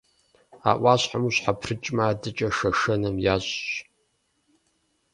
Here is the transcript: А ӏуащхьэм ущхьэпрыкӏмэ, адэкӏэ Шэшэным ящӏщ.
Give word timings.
А 0.69 0.71
ӏуащхьэм 0.79 1.23
ущхьэпрыкӏмэ, 1.27 2.03
адэкӏэ 2.11 2.49
Шэшэным 2.57 3.15
ящӏщ. 3.33 3.59